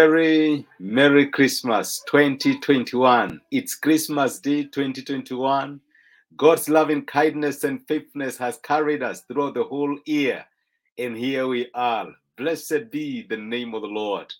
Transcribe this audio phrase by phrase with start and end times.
[0.00, 3.38] Very Merry Christmas 2021.
[3.50, 5.78] It's Christmas Day 2021.
[6.38, 10.46] God's loving kindness and faithfulness has carried us throughout the whole year.
[10.96, 12.08] And here we are.
[12.38, 14.32] Blessed be the name of the Lord.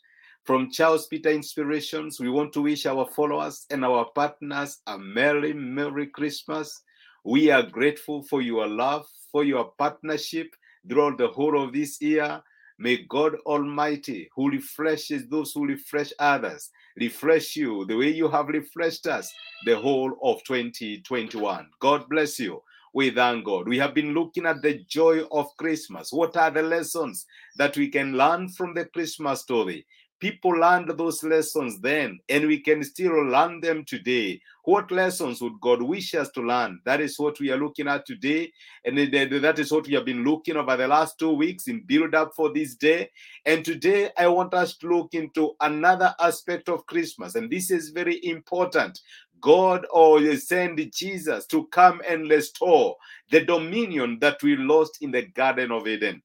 [0.44, 5.52] From Charles Peter Inspirations, we want to wish our followers and our partners a Merry,
[5.52, 6.84] Merry Christmas.
[7.22, 10.56] We are grateful for your love, for your partnership
[10.88, 12.42] throughout the whole of this year.
[12.82, 18.48] May God Almighty, who refreshes those who refresh others, refresh you the way you have
[18.48, 19.30] refreshed us
[19.66, 21.68] the whole of 2021.
[21.78, 22.62] God bless you.
[22.94, 23.68] We thank God.
[23.68, 26.10] We have been looking at the joy of Christmas.
[26.10, 27.26] What are the lessons
[27.58, 29.86] that we can learn from the Christmas story?
[30.20, 34.38] People learned those lessons then, and we can still learn them today.
[34.64, 36.80] What lessons would God wish us to learn?
[36.84, 38.52] That is what we are looking at today.
[38.84, 42.14] And that is what we have been looking over the last two weeks in build
[42.14, 43.10] up for this day.
[43.46, 47.34] And today, I want us to look into another aspect of Christmas.
[47.34, 49.00] And this is very important.
[49.40, 52.96] God or oh, send Jesus to come and restore
[53.30, 56.22] the dominion that we lost in the Garden of Eden.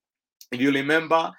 [0.52, 1.32] If you remember,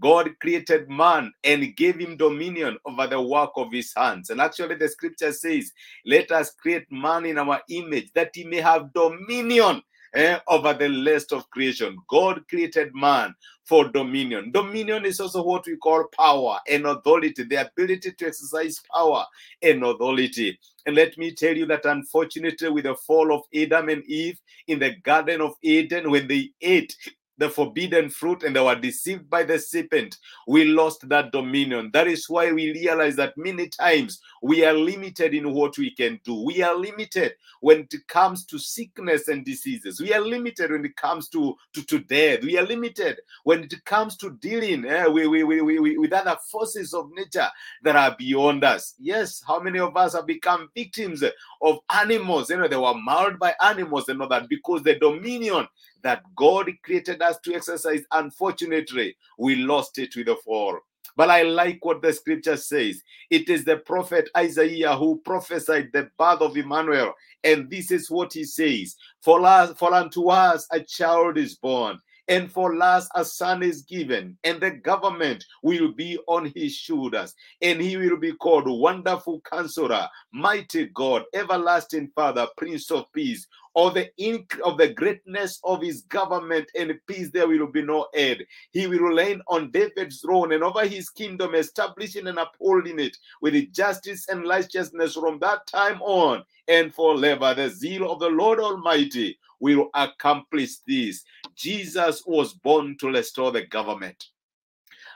[0.00, 4.30] God created man and gave him dominion over the work of his hands.
[4.30, 5.72] And actually, the scripture says,
[6.04, 9.82] Let us create man in our image that he may have dominion
[10.14, 11.96] eh, over the rest of creation.
[12.08, 14.50] God created man for dominion.
[14.50, 19.24] Dominion is also what we call power and authority, the ability to exercise power
[19.62, 20.58] and authority.
[20.86, 24.78] And let me tell you that unfortunately, with the fall of Adam and Eve in
[24.78, 26.96] the Garden of Eden, when they ate
[27.38, 31.90] the forbidden fruit and they were deceived by the serpent, we lost that dominion.
[31.92, 36.20] That is why we realize that many times we are limited in what we can
[36.24, 36.42] do.
[36.42, 40.00] We are limited when it comes to sickness and diseases.
[40.00, 42.42] We are limited when it comes to, to, to death.
[42.42, 46.36] We are limited when it comes to dealing eh, we, we, we, we, with other
[46.50, 47.48] forces of nature
[47.82, 48.94] that are beyond us.
[48.98, 51.22] Yes, how many of us have become victims
[51.62, 52.50] of animals?
[52.50, 55.68] You know, they were mauled by animals and all that because the dominion
[56.02, 60.78] that God created us to exercise, unfortunately, we lost it with the fall.
[61.16, 63.02] But I like what the scripture says.
[63.28, 67.12] It is the prophet Isaiah who prophesied the birth of Emmanuel.
[67.42, 71.98] And this is what he says For, us, for unto us a child is born,
[72.28, 77.34] and for us a son is given, and the government will be on his shoulders,
[77.62, 83.46] and he will be called Wonderful Counselor, Mighty God, Everlasting Father, Prince of Peace
[83.78, 88.08] of the ink of the greatness of his government and peace there will be no
[88.12, 88.44] end.
[88.72, 93.72] He will reign on David's throne and over his kingdom, establishing and upholding it with
[93.72, 97.54] justice and righteousness from that time on and forever.
[97.54, 101.22] The zeal of the Lord Almighty will accomplish this.
[101.54, 104.24] Jesus was born to restore the government.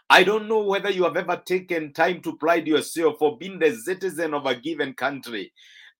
[0.08, 3.74] I don't know whether you have ever taken time to pride yourself for being the
[3.74, 5.52] citizen of a given country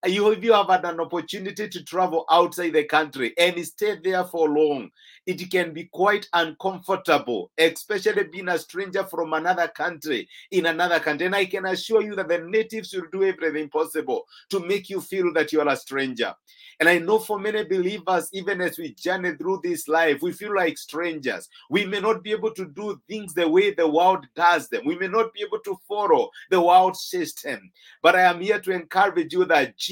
[0.06, 4.24] you if you have had an opportunity to travel outside the country and stay there
[4.24, 4.90] for long
[5.26, 11.26] it can be quite uncomfortable especially being a stranger from another country in another country.
[11.26, 15.00] And i can assure you that the natives will do everything possible to make you
[15.00, 16.34] feel that you are a stranger.
[16.80, 20.54] And i know for many believers even as we journey through this life we feel
[20.54, 21.48] like strangers.
[21.70, 24.82] We may not be able to do things the way the world does them.
[24.84, 27.70] We may not be able to follow the world system.
[28.02, 29.91] But i am here to encourage you that Jesus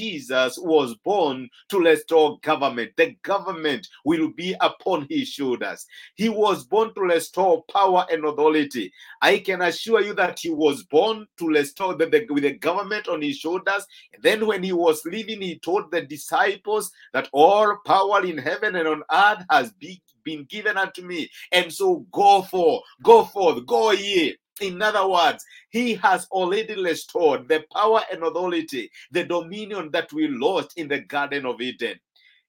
[0.57, 2.91] was born to restore government.
[2.97, 5.85] The government will be upon his shoulders.
[6.15, 8.91] He was born to restore power and authority.
[9.21, 13.07] I can assure you that he was born to restore the, the, with the government
[13.07, 13.85] on his shoulders.
[14.21, 18.87] Then when he was leaving, he told the disciples that all power in heaven and
[18.87, 19.71] on earth has
[20.23, 21.29] been given unto me.
[21.51, 27.47] And so go for, go forth, go ye in other words, he has already restored
[27.47, 31.99] the power and authority, the dominion that we lost in the Garden of Eden.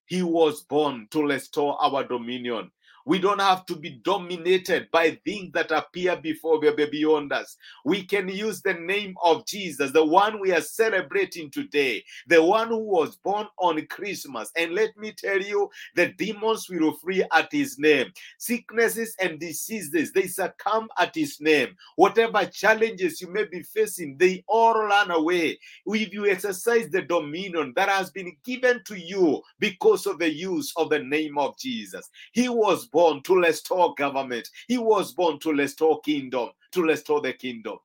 [0.06, 2.70] He was born to restore our dominion.
[3.04, 7.56] We don't have to be dominated by things that appear before we beyond us.
[7.84, 12.68] We can use the name of Jesus, the one we are celebrating today, the one
[12.68, 14.50] who was born on Christmas.
[14.56, 18.12] And let me tell you, the demons will free at his name.
[18.38, 21.76] Sicknesses and diseases, they succumb at his name.
[21.96, 25.58] Whatever challenges you may be facing, they all run away.
[25.86, 30.72] If you exercise the dominion that has been given to you because of the use
[30.76, 34.48] of the name of Jesus, he was born to restore government.
[34.68, 37.78] He was born to restore kingdom, to restore the kingdom.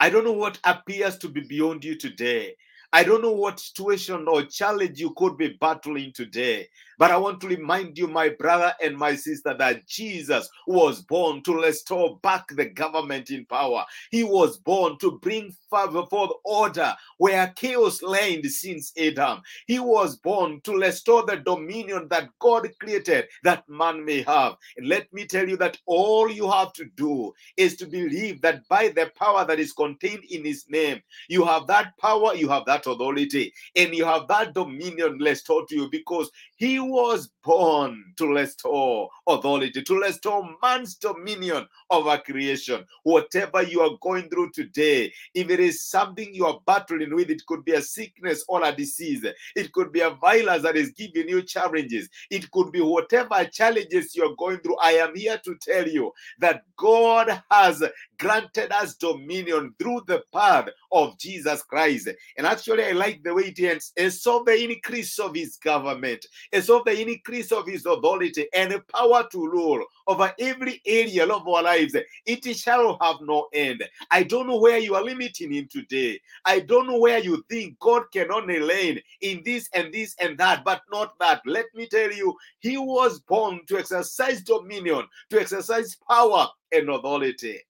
[0.00, 2.54] I don't know what appears to be beyond you today.
[2.92, 7.40] I don't know what situation or challenge you could be battling today, but I want
[7.42, 12.48] to remind you, my brother and my sister, that Jesus was born to restore back
[12.50, 13.84] the government in power.
[14.10, 19.42] He was born to bring forth order where chaos reigned since Adam.
[19.66, 24.56] He was born to restore the dominion that God created that man may have.
[24.76, 28.68] And let me tell you that all you have to do is to believe that
[28.68, 32.64] by the power that is contained in his name, you have that power, you have
[32.66, 38.28] that authority, and you have that dominion restored to you because he was born to
[38.28, 42.84] restore authority, to restore man's dominion over creation.
[43.02, 47.44] Whatever you are going through today, if it is something you are battling with, it
[47.46, 49.24] could be a sickness or a disease,
[49.56, 54.14] it could be a virus that is giving you challenges, it could be whatever challenges
[54.14, 54.76] you're going through.
[54.82, 57.82] I am here to tell you that God has
[58.18, 62.08] granted us dominion through the path of Jesus Christ.
[62.36, 63.92] And actually, I like the way it ends.
[63.96, 68.80] And so the increase of his government, and so the increase of his authority and
[68.88, 73.84] power to rule over every area of our lives, it shall have no end.
[74.10, 76.20] I don't know where you are limiting him today.
[76.44, 80.36] I don't know where you think God can only reign in this and this and
[80.38, 81.42] that, but not that.
[81.46, 87.60] Let me tell you, he was born to exercise dominion, to exercise power and authority.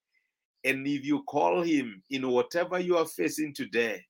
[0.64, 4.04] And if you call him in whatever you are facing today,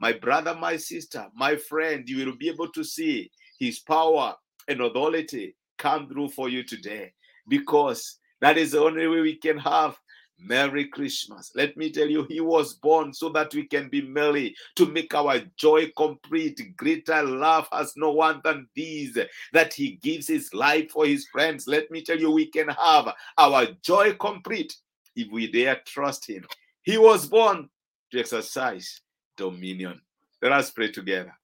[0.00, 4.34] my brother, my sister, my friend, you will be able to see his power
[4.68, 7.12] and authority come through for you today
[7.48, 9.96] because that is the only way we can have
[10.38, 11.52] Merry Christmas.
[11.54, 15.14] Let me tell you, He was born so that we can be merry, to make
[15.14, 16.76] our joy complete.
[16.76, 19.16] Greater love has no one than these,
[19.52, 21.66] that He gives His life for His friends.
[21.66, 24.76] Let me tell you, we can have our joy complete
[25.16, 26.44] if we dare trust Him.
[26.82, 27.68] He was born
[28.12, 29.00] to exercise
[29.36, 30.00] dominion.
[30.42, 31.34] Let us pray together.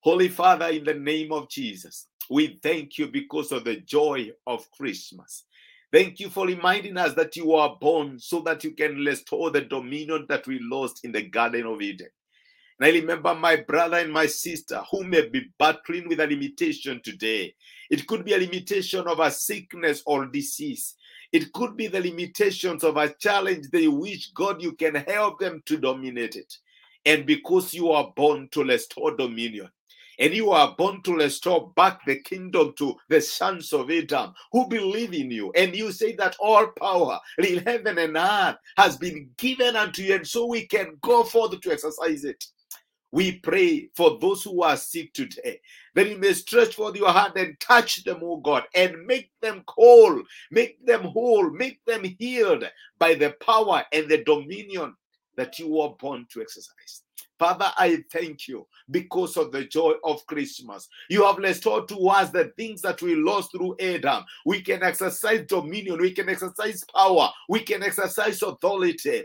[0.00, 4.68] Holy Father, in the name of Jesus, we thank you because of the joy of
[4.72, 5.44] Christmas.
[5.92, 9.60] Thank you for reminding us that you are born so that you can restore the
[9.60, 12.08] dominion that we lost in the Garden of Eden.
[12.80, 17.00] And I remember my brother and my sister who may be battling with a limitation
[17.04, 17.54] today.
[17.90, 20.94] It could be a limitation of a sickness or disease.
[21.32, 25.62] It could be the limitations of a challenge they wish God you can help them
[25.66, 26.58] to dominate it.
[27.06, 29.70] And because you are born to restore dominion,
[30.18, 34.68] and you are born to restore back the kingdom to the sons of Adam who
[34.68, 35.50] believe in you.
[35.56, 40.16] And you say that all power in heaven and earth has been given unto you,
[40.16, 42.44] and so we can go forth to exercise it.
[43.12, 45.60] We pray for those who are sick today
[45.94, 49.62] that you may stretch forth your hand and touch them, O God, and make them
[49.68, 52.64] whole, make them whole, make them healed
[52.98, 54.94] by the power and the dominion
[55.36, 57.02] that you were born to exercise.
[57.38, 60.88] Father, I thank you because of the joy of Christmas.
[61.10, 64.24] You have restored to us the things that we lost through Adam.
[64.46, 69.24] We can exercise dominion, we can exercise power, we can exercise authority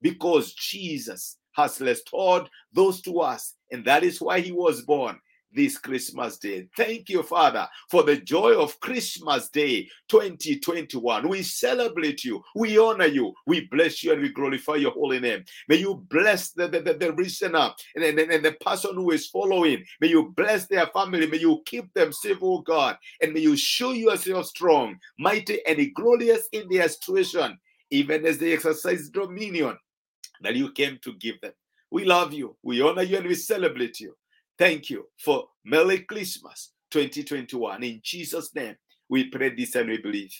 [0.00, 3.54] because Jesus has restored those to us.
[3.72, 5.18] And that is why he was born
[5.56, 6.68] this Christmas day.
[6.76, 11.28] Thank you, Father, for the joy of Christmas Day 2021.
[11.28, 15.44] We celebrate you, we honor you, we bless you, and we glorify your holy name.
[15.68, 19.28] May you bless the, the, the, the listener and, and, and the person who is
[19.28, 19.82] following.
[20.00, 21.26] May you bless their family.
[21.26, 25.94] May you keep them safe, oh God, and may you show yourself strong, mighty, and
[25.94, 27.58] glorious in their situation,
[27.90, 29.78] even as they exercise dominion
[30.42, 31.52] that you came to give them.
[31.90, 34.16] We love you, we honor you, and we celebrate you.
[34.58, 37.82] Thank you for Merry Christmas 2021.
[37.82, 38.76] In Jesus' name,
[39.08, 40.32] we pray this and we believe.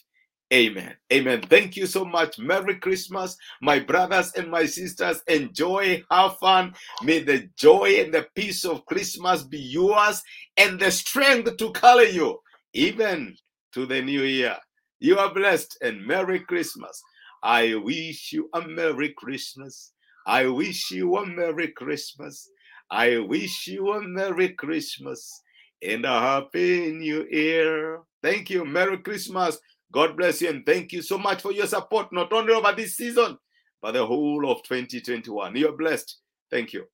[0.53, 0.95] Amen.
[1.13, 1.43] Amen.
[1.43, 2.39] Thank you so much.
[2.39, 5.21] Merry Christmas, my brothers and my sisters.
[5.27, 6.73] Enjoy, have fun.
[7.03, 10.23] May the joy and the peace of Christmas be yours
[10.57, 12.39] and the strength to color you
[12.73, 13.37] even
[13.73, 14.57] to the new year.
[15.01, 17.03] You are blessed and Merry Christmas.
[17.43, 19.93] I wish you a Merry Christmas.
[20.27, 22.49] I wish you a Merry Christmas.
[22.91, 25.43] I wish you a Merry Christmas
[25.83, 28.01] and a Happy New Year.
[28.23, 28.65] Thank you.
[28.65, 29.59] Merry Christmas.
[29.93, 30.51] God bless you.
[30.51, 33.39] And thank you so much for your support, not only over this season,
[33.81, 35.57] but the whole of 2021.
[35.57, 36.19] You're blessed.
[36.51, 36.87] Thank you.